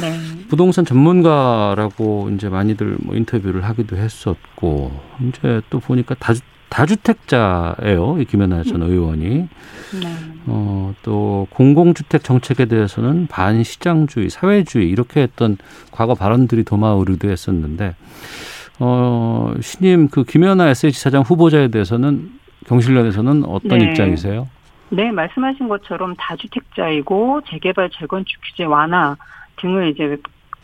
[0.00, 0.16] 네.
[0.48, 4.92] 부동산 전문가라고 이제 많이들 뭐 인터뷰를 하기도 했었고
[5.28, 8.18] 이제 또 보니까 다주, 다주택자예요.
[8.20, 9.24] 이 김연아 전 의원이.
[9.28, 9.48] 네.
[10.46, 15.56] 어, 또 공공주택 정책에 대해서는 반시장주의, 사회주의 이렇게 했던
[15.90, 17.96] 과거 발언들이 도마오르기도 했었는데
[18.78, 23.84] 어, 신임 그 김연아 SH 사장 후보자에 대해서는 경실련에서는 어떤 네.
[23.86, 24.48] 입장이세요?
[24.90, 29.16] 네, 말씀하신 것처럼 다주택자이고 재개발 재건축 규제 완화
[29.56, 30.16] 등을 이제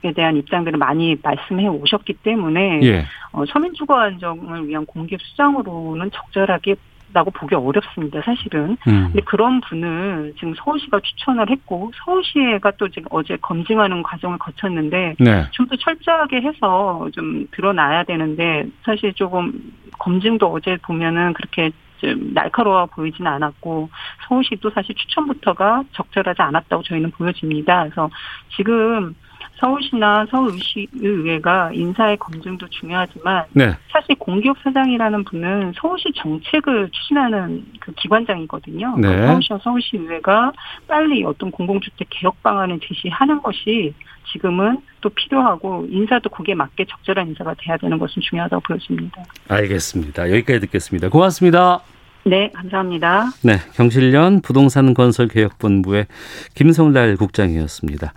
[0.03, 3.07] 에 대한 입장들을 많이 말씀해 오셨기 때문에 예.
[3.33, 6.77] 어, 서민 주거 안정을 위한 공개 수장으로는 적절하게
[7.15, 8.77] 라고 보기 어렵습니다, 사실은.
[8.89, 9.05] 음.
[9.13, 15.47] 근데 그런 분을 지금 서울시가 추천을 했고, 서울시가 또 지금 어제 검증하는 과정을 거쳤는데, 네.
[15.53, 19.53] 좀더 철저하게 해서 좀 드러나야 되는데, 사실 조금
[20.01, 21.71] 검증도 어제 보면은 그렇게
[22.05, 23.89] 좀 날카로워 보이지는 않았고
[24.29, 27.85] 서울시도 사실 추천부터가 적절하지 않았다고 저희는 보여집니다.
[27.85, 28.11] 그래서
[28.57, 29.15] 지금
[29.57, 33.77] 서울시나 서울의회가 인사의 검증도 중요하지만 네.
[33.91, 38.97] 사실 공기업 사장이라는 분은 서울시 정책을 추진하는 그 기관장이거든요.
[38.99, 39.27] 네.
[39.27, 40.53] 서울시와 서울시의회가
[40.89, 43.95] 빨리 어떤 공공주택 개혁 방안을 제시하는 것이
[44.33, 49.23] 지금은 또 필요하고 인사도 거기에 맞게 적절한 인사가 돼야 되는 것은 중요하다고 보여집니다.
[49.49, 50.31] 알겠습니다.
[50.31, 51.09] 여기까지 듣겠습니다.
[51.09, 51.81] 고맙습니다.
[52.27, 53.33] 네, 감사합니다.
[53.43, 56.07] 네, 경실련 부동산 건설 개혁본부의
[56.55, 58.15] 김성달 국장이었습니다.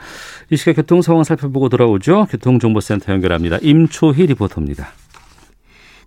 [0.49, 2.27] 이 시각 교통 상황 살펴보고 돌아오죠.
[2.29, 3.57] 교통정보센터 연결합니다.
[3.61, 4.87] 임초희 리포터입니다.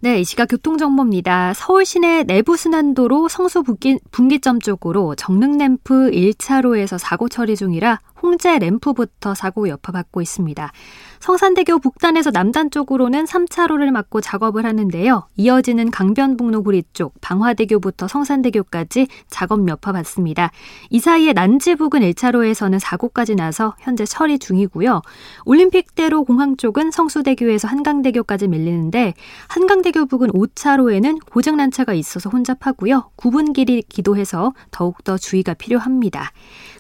[0.03, 1.53] 네, 이 시각 교통정보입니다.
[1.53, 9.69] 서울 시내 내부순환도로 성수 분기, 분기점 쪽으로 정릉램프 1차로에서 사고 처리 중이라 홍제 램프부터 사고
[9.69, 10.73] 여파받고 있습니다.
[11.21, 15.29] 성산대교 북단에서 남단 쪽으로는 3차로를 막고 작업을 하는데요.
[15.37, 20.51] 이어지는 강변북로 구리 쪽 방화대교부터 성산대교까지 작업 여파 받습니다.
[20.89, 25.03] 이 사이에 난지 부근 1차로에서는 사고까지 나서 현재 처리 중이고요.
[25.45, 29.13] 올림픽대로 공항 쪽은 성수대교에서 한강대교까지 밀리는데
[29.49, 33.11] 한강대교 부근 5차로에는 고장난 차가 있어서 혼잡하고요.
[33.19, 36.33] 9분 길이 기도해서 더욱더 주의가 필요합니다.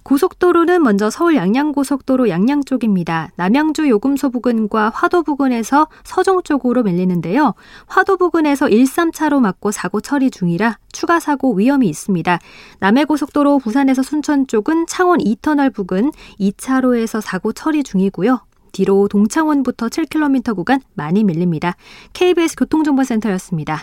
[0.03, 3.31] 고속도로는 먼저 서울 양양고속도로 양양 쪽입니다.
[3.37, 7.55] 남양주 요금소 부근과 화도 부근에서 서종 쪽으로 밀리는데요.
[7.87, 12.39] 화도 부근에서 1, 3차로 막고 사고 처리 중이라 추가 사고 위험이 있습니다.
[12.81, 16.11] 남해고속도로 부산에서 순천 쪽은 창원 2터널 부근
[16.41, 18.41] 2차로에서 사고 처리 중이고요.
[18.73, 21.77] 뒤로 동창원부터 7km 구간 많이 밀립니다.
[22.13, 23.83] KBS 교통정보센터였습니다.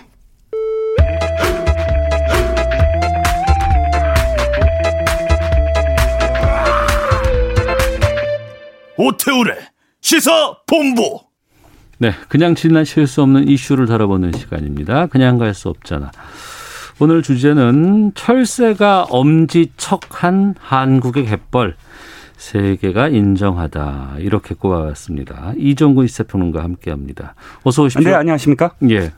[8.97, 9.55] 오태우래
[10.01, 11.19] 시사 본부.
[11.99, 15.07] 네, 그냥 지나칠 수 없는 이슈를 다뤄보는 시간입니다.
[15.07, 16.11] 그냥 갈 수 없잖아.
[16.99, 21.75] 오늘 주제는 철새가 엄지척한 한국의 갯벌
[22.37, 25.53] 세계가 인정하다 이렇게 꼽아봤습니다.
[25.57, 27.35] 이종근 시사평론가 함께합니다.
[27.63, 28.09] 어서 오십시오.
[28.09, 28.73] 네, 안녕하십니까?
[28.89, 29.11] 예.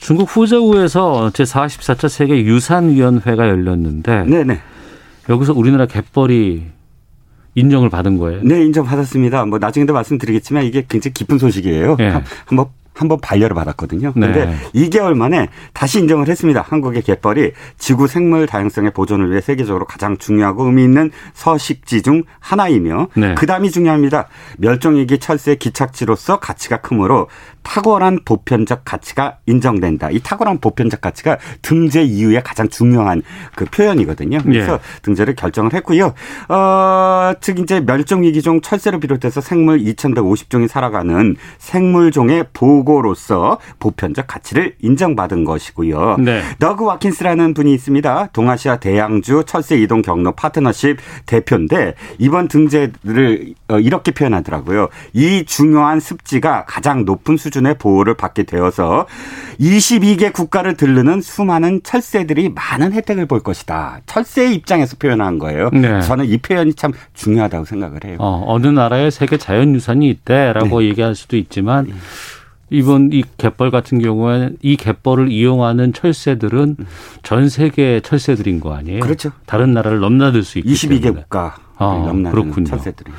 [0.00, 4.60] 중국 후저우에서 제 44차 세계 유산위원회가 열렸는데, 네네.
[5.28, 6.64] 여기서 우리나라 갯벌이
[7.54, 8.40] 인정을 받은 거예요?
[8.42, 9.44] 네, 인정받았습니다.
[9.46, 11.96] 뭐 나중에도 말씀드리겠지만 이게 굉장히 깊은 소식이에요.
[11.96, 12.20] 네.
[12.46, 14.12] 한번 한번 반려를 받았거든요.
[14.12, 14.56] 그런데 네.
[14.74, 16.60] 2개월 만에 다시 인정을 했습니다.
[16.60, 23.08] 한국의 갯벌이 지구 생물 다양성의 보존을 위해 세계적으로 가장 중요하고 의미 있는 서식지 중 하나이며
[23.16, 23.34] 네.
[23.34, 24.28] 그다음이 중요합니다.
[24.58, 27.28] 멸종위기 철새 기착지로서 가치가 크므로
[27.62, 30.10] 탁월한 보편적 가치가 인정된다.
[30.10, 33.22] 이 탁월한 보편적 가치가 등재 이유의 가장 중요한
[33.54, 34.38] 그 표현이거든요.
[34.42, 34.78] 그래서 예.
[35.02, 36.14] 등재를 결정을 했고요.
[36.48, 46.16] 어, 즉 이제 멸종위기종 철새를 비롯해서 생물 2,150종이 살아가는 생물종의 보고로서 보편적 가치를 인정받은 것이고요.
[46.18, 46.42] 네.
[46.58, 48.28] 너그 와킨스라는 분이 있습니다.
[48.32, 54.88] 동아시아 대양주 철새 이동 경로 파트너십 대표인데 이번 등재를 어, 이렇게 표현하더라고요.
[55.12, 59.06] 이 중요한 습지가 가장 높은 수준 수준의 보호를 받게 되어서
[59.60, 64.00] 22개 국가를 들르는 수많은 철새들이 많은 혜택을 볼 것이다.
[64.06, 65.68] 철새의 입장에서 표현한 거예요.
[65.70, 66.00] 네.
[66.00, 68.16] 저는 이 표현이 참 중요하다고 생각을 해요.
[68.18, 70.86] 어, 느 나라에 세계 자연유산이 있대라고 네.
[70.88, 71.94] 얘기할 수도 있지만 네.
[72.70, 76.76] 이번 이 갯벌 같은 경우에는 이 갯벌을 이용하는 철새들은
[77.22, 79.00] 전 세계 철새들인 거 아니에요?
[79.00, 79.30] 그렇죠.
[79.44, 81.22] 다른 나라를 넘나들 수 있기 22개 때문에.
[81.22, 83.10] 국가 아, 넘나드는 철새들이.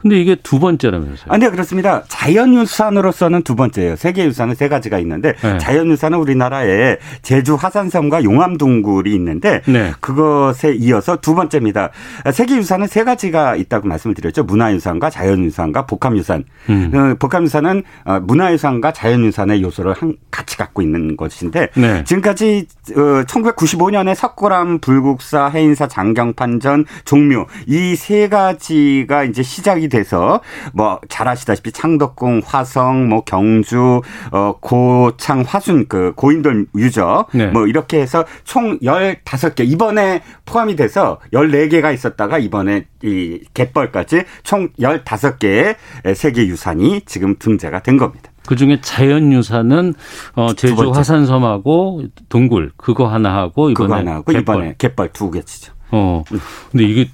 [0.00, 1.26] 근데 이게 두 번째라면서요?
[1.28, 2.04] 아, 네, 그렇습니다.
[2.08, 3.96] 자연유산으로서는 두 번째예요.
[3.96, 5.58] 세계유산은 세 가지가 있는데 네.
[5.58, 9.92] 자연유산은 우리나라에 제주 화산섬과 용암동굴이 있는데 네.
[10.00, 11.90] 그것에 이어서 두 번째입니다.
[12.32, 14.44] 세계유산은 세 가지가 있다고 말씀을 드렸죠.
[14.44, 16.44] 문화유산과 자연유산과 복합유산.
[16.70, 16.92] 음.
[16.94, 19.94] 어, 복합유산은 어, 문화유산과 자연유산의 요소를
[20.30, 22.04] 같이 갖고 있는 것인데 네.
[22.04, 30.40] 지금까지 1995년에 어, 석고람, 불국사, 해인사, 장경판 전, 종묘 이세 가지가 이제 시작이 돼서
[30.72, 37.46] 뭐 잘 아시다시피 창덕궁, 화성, 뭐 경주, 어 고창, 화순 그 고인돌 유적 네.
[37.48, 45.76] 뭐 이렇게 해서 총 15개 이번에 포함이 돼서 14개가 있었다가 이번에 이 갯벌까지 총 15개의
[46.14, 48.30] 세계 유산이 지금 등재가 된 겁니다.
[48.46, 49.94] 그 중에 자연유산은
[50.34, 54.40] 어 제주 화산섬하고 동굴 그거 하나 하고 이번에 하나 하고 갯벌.
[54.56, 55.72] 이번에 갯벌 두 개치죠.
[55.90, 56.22] 어.
[56.70, 57.10] 근데 이게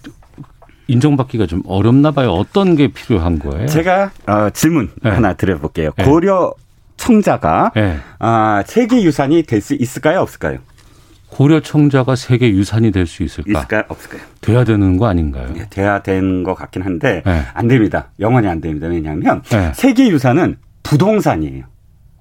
[0.87, 2.31] 인정받기가 좀 어렵나 봐요.
[2.33, 3.67] 어떤 게 필요한 거예요?
[3.67, 5.11] 제가 어, 질문 네.
[5.11, 5.91] 하나 드려볼게요.
[5.97, 6.05] 네.
[6.05, 6.53] 고려
[6.97, 7.99] 청자가 네.
[8.19, 10.59] 아, 세계 유산이 될 수 있을까요, 없을까요?
[11.29, 13.51] 고려 청자가 세계 유산이 될 수 있을까?
[13.61, 14.21] 있을까요, 없을까요?
[14.41, 15.49] 돼야 되는 거 아닌가요?
[15.55, 17.43] 네, 돼야 되는 것 같긴 한데 네.
[17.55, 18.09] 안 됩니다.
[18.21, 18.87] 영원히 안 됩니다.
[18.87, 19.73] 왜냐하면 네.
[19.75, 21.65] 세계 유산은 부동산이에요.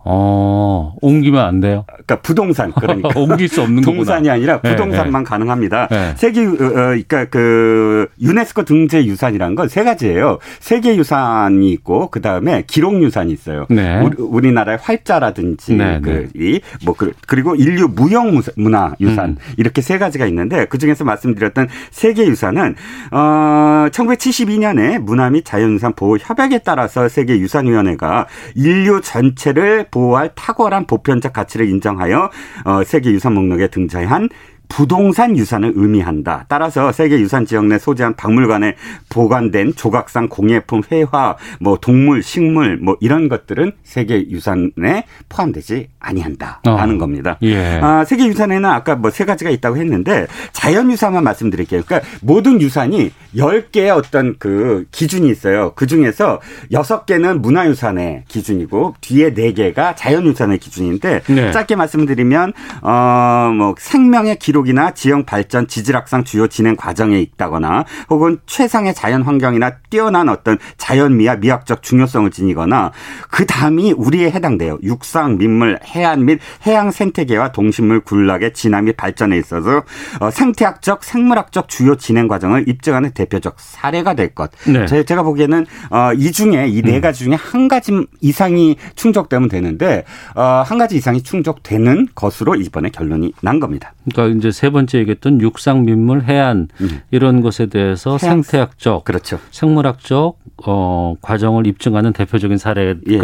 [0.06, 1.86] 어, 옮기면 안 돼요?
[1.88, 3.98] 그러니까 부동산 그러니까 옮길 수 없는 거구나.
[3.98, 5.24] 동산이 아니라 네, 부동산만 네, 네.
[5.24, 5.88] 가능합니다.
[5.90, 6.14] 네.
[6.18, 10.40] 세계 어, 어, 그러니까 그 유네스코 등재 유산이라는 건세 가지예요.
[10.60, 13.66] 세계 유산이 있고 그다음에 기록 유산이 있어요.
[13.70, 14.02] 네.
[14.18, 19.38] 우리, 나라의 활자라든지 네, 그이뭐 그, 그리고 인류 무형 문화 유산 음.
[19.58, 22.76] 이렇게 세 가지가 있는데 그중에서 말씀드렸던 세계 유산은
[23.12, 31.34] 어 1972년에 문화 및 자연유산 보호 협약에 따라서 세계 유산위원회가 인류 전체를 보호할 탁월한 보편적
[31.34, 32.32] 가치를 인정하여
[32.66, 34.28] 어, 세계 유산 목록에 등재한
[34.68, 36.46] 부동산 유산을 의미한다.
[36.48, 38.76] 따라서 세계 유산 지역 내 소재한 박물관에
[39.10, 46.98] 보관된 조각상 공예품, 회화, 뭐 동물, 식물 뭐 이런 것들은 세계 유산에 포함되지 아니한다라는 어.
[46.98, 47.38] 겁니다.
[47.44, 47.80] 예.
[47.82, 51.84] 아, 세계 유산에는 아까 뭐 세 가지가 있다고 했는데 자연 유산만 말씀드릴게요.
[51.86, 55.74] 그러니까 모든 유산이 10개의 어떤 그 기준이 있어요.
[55.76, 61.52] 그중에서 6개는 문화 유산의 기준이고 뒤에 4개가 자연 유산의 기준인데 네.
[61.52, 68.94] 짧게 말씀드리면 어뭐 생명의 기록 기록이나 지형 발전, 지질학상 주요 진행 과정에 있다거나 혹은 최상의
[68.94, 72.92] 자연 환경이나 뛰어난 어떤 자연미와 미학적 중요성을 지니거나
[73.32, 74.78] 그 다음이 우리에 해당돼요.
[74.84, 79.84] 육상, 민물, 해안 및 해양 생태계와 동식물 군락의 진화 및 발전에 있어서
[80.20, 84.52] 어, 생태학적, 생물학적 주요 진행 과정을 입증하는 대표적 사례가 될 것.
[84.68, 84.86] 네.
[85.04, 87.02] 제가 보기에는 어, 이 중에 이네 음.
[87.02, 90.04] 가지 중에 한 가지 이상이 충족되면 되는데
[90.36, 93.94] 어, 한 가지 이상이 충족되는 것으로 이번에 결론이 난 겁니다.
[94.12, 97.00] 그러니까 이제 세 번째 얘기했던 육상 민물 해안 음.
[97.12, 98.42] 이런 것에 대해서 해양.
[98.42, 99.40] 생태학적 그렇죠.
[99.52, 103.20] 생물학적 어 과정을 입증하는 대표적인 사례가 예.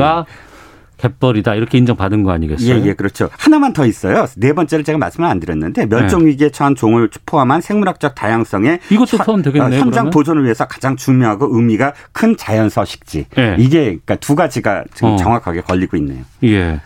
[0.98, 2.76] 갯벌이다 이렇게 인정받은 거 아니겠어요?
[2.76, 3.30] 예, 예, 그렇죠.
[3.38, 4.26] 하나만 더 있어요.
[4.38, 9.42] 네 번째를 제가 말씀을 안 드렸는데 멸종 위기에 처한 종을 포함한 생물학적 다양성에 이것도 포함
[9.42, 9.80] 되겠네요.
[9.80, 13.26] 어, 현장 보존을 위해서 가장 중요하고 의미가 큰 자연 서식지.
[13.38, 13.56] 예.
[13.60, 15.16] 이게 그러니까 두 가지가 지금 어.
[15.18, 16.24] 정확하게 걸리고 있네요.
[16.44, 16.80] 예.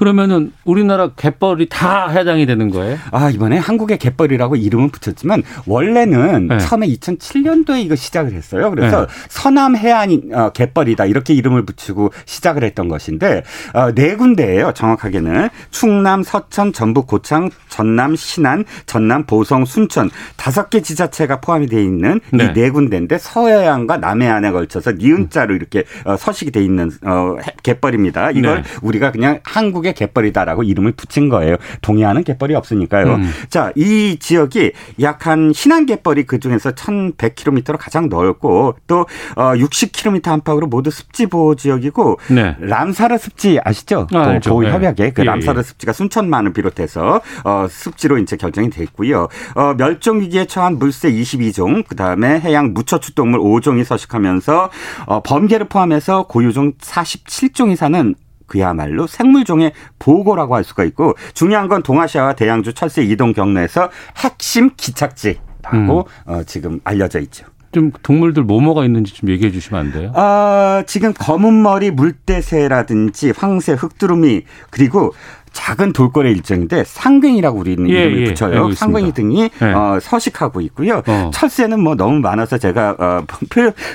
[0.00, 2.96] 그러면은 우리나라 갯벌이 다 해당이 되는 거예요?
[3.10, 6.58] 아, 이번에 한국의 갯벌이라고 이름은 붙였지만 원래는 네.
[6.58, 8.70] 처음에 2007년도에 이거 시작을 했어요.
[8.70, 9.12] 그래서 네.
[9.28, 13.42] 서남 해안 어, 갯벌이다 이렇게 이름을 붙이고 시작을 했던 것인데
[13.74, 14.72] 어, 네 군데예요.
[14.72, 20.08] 정확하게는 충남, 서천, 전북, 고창, 전남, 신안, 전남, 보성, 순천
[20.38, 22.54] 다섯 개 지자체가 포함이 되어 있는 네.
[22.56, 28.30] 이네 군데인데 서해안과 남해안에 걸쳐서 니은자로 이렇게 어, 서식이 되어 있는 어, 갯벌입니다.
[28.30, 28.68] 이걸 네.
[28.80, 31.56] 우리가 그냥 한국의 지역의 갯벌이다라고 이름을 붙인 거예요.
[31.82, 33.14] 동해안은 갯벌이 없으니까요.
[33.14, 33.30] 음.
[33.48, 34.72] 자, 이 지역이
[35.02, 41.26] 약 한 신안 갯벌이 그 중에서 1,100km로 가장 넓고 또 60km 어, 안팎으로 모두 습지
[41.26, 42.56] 보호 지역이고 네.
[42.58, 44.06] 람사르 습지 아시죠?
[44.12, 44.70] 아, 보호 네.
[44.70, 45.62] 협약에 그 예, 람사르 예.
[45.62, 49.28] 습지가 순천만을 비롯해서 어, 습지로 이제 결정이 됐고요.
[49.54, 54.70] 어, 멸종 위기에 처한 물새 22종, 그다음에 해양 무처 출동물 5종이 서식하면서
[55.06, 58.14] 어, 범계를 포함해서 고유종 47종이 사는
[58.50, 65.38] 그야말로 생물종의 보고라고 할 수가 있고 중요한 건 동아시아와 대양주 철새 이동 경로에서 핵심 기착지라고
[65.72, 66.02] 음.
[66.26, 67.46] 어, 지금 알려져 있죠.
[67.72, 70.12] 좀 동물들 뭐뭐가 있는지 좀 얘기해 주시면 안 돼요?
[70.16, 75.14] 아, 지금 검은 머리 물대새라든지 황새, 흑두루미 그리고
[75.52, 78.72] 작은 돌고래 일정인데 상근이라고 우리는 예, 이름을 예, 붙여요.
[78.72, 79.66] 상근이 등이 예.
[79.66, 81.02] 어, 서식하고 있고요.
[81.06, 81.30] 어.
[81.32, 83.24] 철새는 뭐 너무 많아서 제가 어,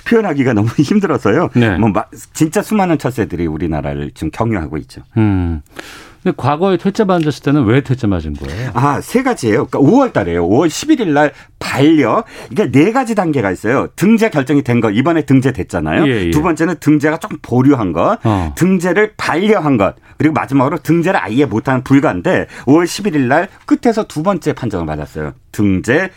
[0.05, 1.49] 표현, 하기가 너무 힘들어서요.
[1.55, 1.77] 네.
[1.77, 1.91] 뭐
[2.33, 5.01] 진짜 수많은 철새들이 우리나라를 지금 경유하고 있죠.
[5.17, 5.61] 음.
[6.25, 8.71] 근데 과거에 퇴짜 맞았을 때는 왜 퇴짜 맞은 거예요?
[8.73, 9.67] 아, 세 가지예요.
[9.67, 10.49] 그러니까 5월 달에요.
[10.49, 12.23] 5월 11일 날 반려.
[12.51, 13.89] 이게 네 가지 단계가 있어요.
[13.95, 14.89] 등재 결정이 된 거.
[14.89, 16.07] 이번에 등재됐잖아요.
[16.07, 16.31] 예, 예.
[16.31, 18.17] 두 번째는 등재가 조금 보류한 것.
[18.23, 18.53] 어.
[18.55, 19.97] 등재를 반려한 것.
[20.17, 25.33] 그리고 마지막으로 등재를 아예 못하는 불가인데 5월 11일 날 끝에서 두 번째 판정을 받았어요.
[25.51, 26.09] 등재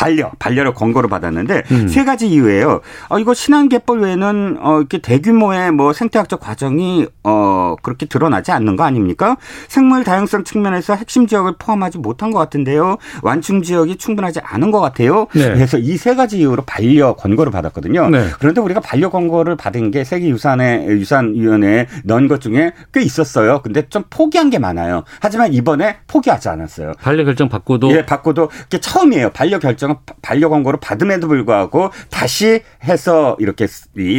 [0.00, 1.88] 반려, 반려를 권고를 받았는데 음.
[1.88, 2.80] 세 가지 이유예요.
[3.10, 8.84] 어, 이거 신안개벌 외에는 어, 이렇게 대규모의 뭐 생태학적 과정이 어, 그렇게 드러나지 않는 거
[8.84, 9.36] 아닙니까?
[9.68, 12.96] 생물 다양성 측면에서 핵심 지역을 포함하지 못한 것 같은데요.
[13.22, 15.26] 완충 지역이 충분하지 않은 것 같아요.
[15.34, 15.52] 네.
[15.52, 18.08] 그래서 이 세 가지 이유로 반려 권고를 받았거든요.
[18.08, 18.28] 네.
[18.38, 23.60] 그런데 우리가 반려 권고를 받은 게 세계유산의 유산위원회에 넣은 것 중에 꽤 있었어요.
[23.62, 25.04] 근데 좀 포기한 게 많아요.
[25.20, 26.92] 하지만 이번에 포기하지 않았어요.
[27.02, 29.28] 반려 결정 받고도 예, 받고도 그게 처음이에요.
[29.30, 33.66] 반려 결정 결정을 반려 광고를 받음에도 불구하고 다시 해서 이렇게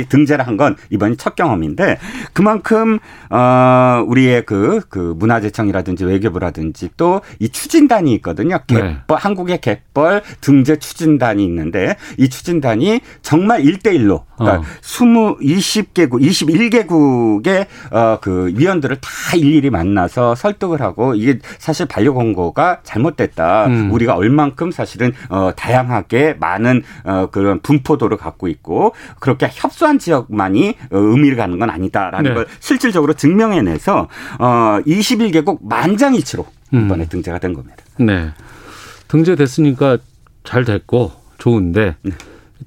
[0.10, 1.98] 등재를 한 건 이번이 첫 경험인데
[2.34, 8.60] 그만큼 어 우리의 그, 그 문화재청이라든지 외교부라든지 또 이 추진단이 있거든요.
[8.68, 9.16] 갯벌, 네.
[9.16, 14.64] 한국의 갯벌 등재 추진단이 있는데 이 추진단이 정말 일대일로 그러니까 어.
[15.42, 22.82] 20, 20개국, 21개국의 어, 그 위원들을 다 일일이 만나서 설득을 하고 이게 사실 반려 광고가
[22.84, 23.68] 잘못됐다.
[23.68, 23.92] 음.
[23.92, 30.98] 우리가 얼만큼 사실은 어, 다양하게 많은 어, 그런 분포도를 갖고 있고 그렇게 협소한 지역만이 어,
[30.98, 32.34] 의미를 갖는 건 아니다라는 네.
[32.34, 34.08] 걸 실질적으로 증명해내서
[34.40, 36.86] 어, 21개국 만장일치로 음.
[36.86, 37.10] 이번에 음.
[37.10, 37.78] 등재가 된 겁니다.
[37.98, 38.32] 네.
[39.08, 40.00] 등재됐으니까
[40.44, 42.12] 잘 됐고 좋은데 네.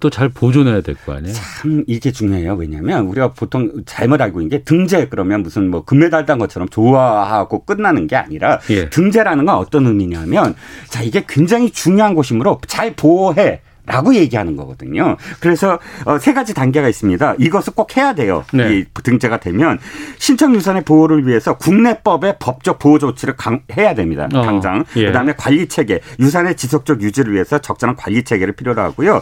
[0.01, 1.35] 또 잘 보존해야 될 거 아니에요?
[1.35, 2.55] 참 이게 중요해요.
[2.55, 7.65] 왜냐하면 우리가 보통 잘못 알고 있는 게 등재 그러면 무슨 뭐 금메달 딴 것처럼 좋아하고
[7.65, 8.89] 끝나는 게 아니라 예.
[8.91, 10.55] 등재라는 건 어떤 의미냐면
[10.89, 13.61] 자 이게 굉장히 중요한 곳이므로 잘 보호해.
[13.87, 15.17] 라고 얘기하는 거거든요.
[15.41, 17.35] 그래서 어, 세 가지 단계가 있습니다.
[17.39, 18.45] 이것을 꼭 해야 돼요.
[18.53, 18.79] 네.
[18.79, 19.79] 이 등재가 되면
[20.19, 24.27] 신청 유산의 보호를 위해서 국내법의 법적 보호 조치를 강, 해야 됩니다.
[24.33, 24.81] 어, 당장.
[24.81, 25.07] 어, 예.
[25.07, 29.21] 그다음에 관리 체계, 유산의 지속적 유지를 위해서 적절한 관리 체계를 필요로 하고요.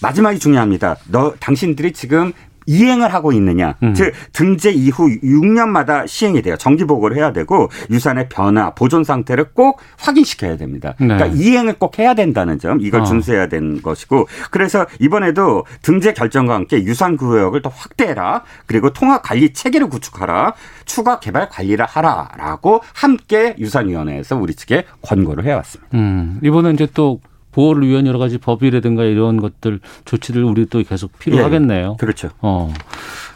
[0.00, 0.96] 마지막이 중요합니다.
[1.10, 2.32] 너 당신들이 지금
[2.66, 3.76] 이행을 하고 있느냐.
[3.82, 3.94] 음.
[3.94, 6.56] 즉 등재 이후 6년마다 시행이 돼요.
[6.56, 10.94] 정기 보고를 해야 되고 유산의 변화, 보존 상태를 꼭 확인시켜야 됩니다.
[10.98, 11.08] 네.
[11.08, 13.04] 그러니까 이행을 꼭 해야 된다는 점 이걸 어.
[13.04, 18.42] 준수해야 되는 것이고 그래서 이번에도 등재 결정과 함께 유산 구역을 더 확대해라.
[18.66, 20.54] 그리고 통합 관리 체계를 구축하라.
[20.84, 25.96] 추가 개발 관리를 하라라고 함께 유산위원회에서 우리 측에 권고를 해왔습니다.
[25.96, 26.40] 음.
[26.42, 27.20] 이번에 이제 또
[27.54, 31.92] 보호를 위한 여러 가지 법이라든가 이런 것들 조치를 우리 또 계속 필요하겠네요.
[31.92, 32.30] 예, 그렇죠.
[32.40, 32.72] 어,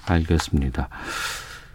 [0.07, 0.89] 알겠습니다.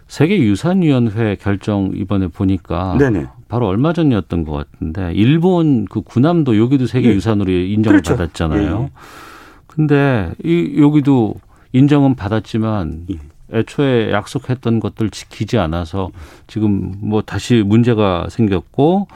[0.08, 3.26] 세계유산위원회 결정 이번에 보니까 네네.
[3.48, 7.66] 바로 얼마 전이었던 것 같은데 일본 그 구남도 여기도 세계유산으로 예.
[7.66, 8.16] 인정을 그렇죠.
[8.16, 8.82] 받았잖아요.
[8.82, 8.90] 예.
[9.66, 11.36] 근데 이 여기도
[11.72, 13.18] 인정은 받았지만 예.
[13.58, 16.10] 애초에 약속했던 것들 지키지 않아서
[16.46, 19.08] 지금 뭐 다시 문제가 생겼고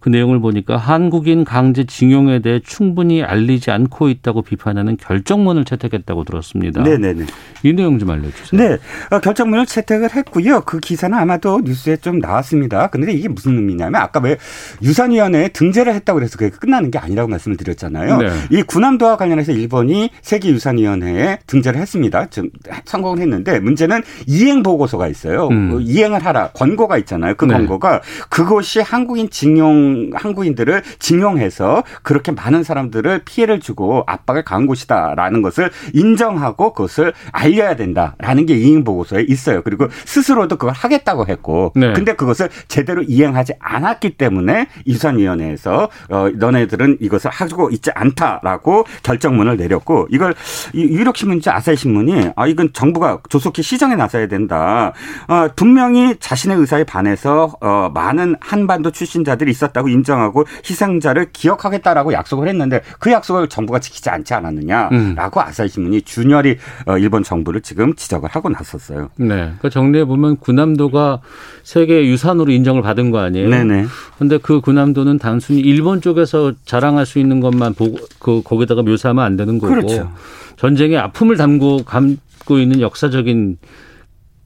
[0.00, 6.82] 그 내용을 보니까 한국인 강제 징용에 대해 충분히 알리지 않고 있다고 비판하는 결정문을 채택했다고 들었습니다.
[6.82, 7.26] 네네네.
[7.64, 8.60] 이 내용 좀 알려주세요.
[8.60, 8.78] 네,
[9.10, 10.62] 어, 결정문을 채택을 했고요.
[10.62, 12.88] 그 기사는 아마도 뉴스에 좀 나왔습니다.
[12.88, 14.36] 근데 이게 무슨 의미냐면 아까 왜
[14.82, 18.18] 유산위원회에 등재를 했다고 그래서 그게 끝나는 게 아니라고 말씀을 드렸잖아요.
[18.18, 18.28] 네.
[18.50, 22.26] 이 군함도와 관련해서 일본이 세계유산위원회에 등재를 했습니다.
[22.26, 22.50] 좀
[22.84, 25.48] 성공을 했는데 문제는 이행 보고서가 있어요.
[25.48, 25.70] 음.
[25.72, 27.34] 그 이행을 하라 권고가 있잖아요.
[27.34, 27.54] 그 네.
[27.54, 35.70] 권고가 그것이 한국인 징용 한국인들을 징용해서 그렇게 많은 사람들을 피해를 주고 압박을 가한 곳이다라는 것을
[35.92, 39.62] 인정하고 그것을 알려야 된다라는 게 이행 보고서에 있어요.
[39.62, 41.92] 그리고 스스로도 그걸 하겠다고 했고, 네.
[41.92, 50.06] 근데 그것을 제대로 이행하지 않았기 때문에 유산위원회에서 어, 너네들은 이것을 하고 있지 않다라고 결정문을 내렸고,
[50.10, 50.34] 이걸
[50.74, 54.92] 유력 신문지 아사히 신문이 아 이건 정부가 조속히 시정에 나서야 된다.
[55.28, 59.77] 어, 분명히 자신의 의사에 반해서 어, 많은 한반도 출신자들이 있었다.
[59.78, 65.16] 있었다고 인정하고 희생자를 기억하겠다라고 약속을 했는데 그 약속을 정부가 지키지 않지 않았느냐라고 음.
[65.18, 69.10] 아사히 신문이 준열이 어, 일본 정부를 지금 지적을 하고 나섰어요.
[69.16, 69.26] 네.
[69.36, 71.20] 그러니까 정리해 보면 군함도가
[71.62, 73.48] 세계 유산으로 인정을 받은 거 아니에요?
[73.48, 73.86] 네네.
[74.18, 79.36] 근데 그 군함도는 단순히 일본 쪽에서 자랑할 수 있는 것만 보고 그 거기다가 묘사하면 안
[79.36, 80.12] 되는 거고 그렇죠.
[80.56, 83.58] 전쟁의 아픔을 담고 감고 있는 역사적인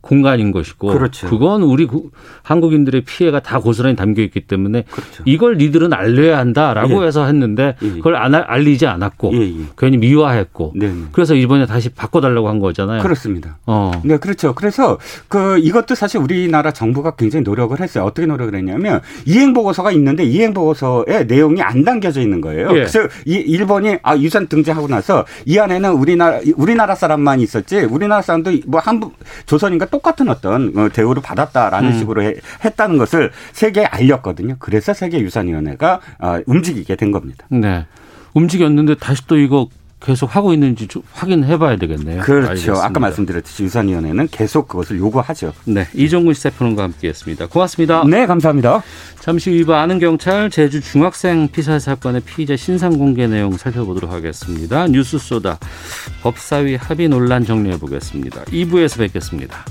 [0.03, 1.29] 공간인 것이고 그렇죠.
[1.31, 1.89] 그건 우리
[2.43, 5.23] 한국인들의 피해가 다 고스란히 담겨 있기 때문에 그렇죠.
[5.25, 7.07] 이걸 니들은 알려야 한다라고 예.
[7.07, 7.89] 해서 했는데 예.
[7.89, 9.41] 그걸 안 알리지 않았고 예.
[9.41, 9.65] 예.
[9.79, 13.01] 괜히 미화했고 네, 네 그래서 이번에 다시 바꿔달라고 한 거잖아요.
[13.01, 13.59] 그렇습니다.
[13.65, 13.93] 어.
[14.05, 14.55] 네, 그렇죠.
[14.55, 18.05] 그래서 그 이것도 사실 우리나라 정부가 굉장히 노력을 했어요.
[18.05, 22.71] 어떻게 노력을 했냐면 이행 보고서가 있는데 이행 보고서의 내용이 안 담겨져 있는 거예요.
[22.71, 22.73] 예.
[22.73, 28.53] 그래서 이 일본이 아 유산 등재하고 나서 이 안에는 우리나라 우리나라 사람만 있었지 우리나라 사람도
[28.67, 29.01] 뭐한
[29.47, 31.99] 조선인가 똑같은 어떤 어, 대우를 받았다라는 음.
[31.99, 32.35] 식으로 해,
[32.65, 34.57] 했다는 것을 세계에 알렸거든요.
[34.59, 37.47] 그래서 세계유산위원회가 어, 움직이게 된 겁니다.
[37.51, 37.87] 네.
[38.35, 39.69] 움직였는데 다시 또 이거
[40.05, 42.23] 계속 하고 있는지 확인해 봐야 되겠네요.
[42.23, 42.51] 그렇죠.
[42.51, 42.85] 알겠습니다.
[42.85, 45.53] 아까 말씀드렸듯이 유산위원회는 계속 그것을 요구하죠.
[45.65, 45.87] 네.
[45.95, 47.47] 이종근 시대표론과 함께 했습니다.
[47.47, 48.05] 고맙습니다.
[48.09, 48.83] 네, 감사합니다.
[49.21, 54.89] 잠시 후 이부 아는 경찰 제주 중학생 피살 사건의 피의자 신상 공개 내용 살펴보도록 하겠습니다.
[54.89, 55.59] 뉴스 소다
[56.23, 58.45] 법사위 합의 논란 정리해 보겠습니다.
[58.45, 59.65] 2부에서 뵙겠습니다.